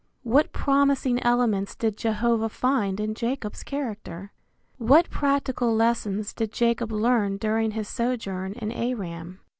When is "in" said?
2.99-3.13, 8.53-8.71